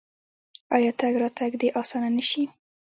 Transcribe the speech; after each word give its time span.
آیا 0.75 0.91
تګ 0.99 1.13
راتګ 1.21 1.51
دې 1.61 1.67
اسانه 1.81 2.09
نشي؟ 2.17 2.43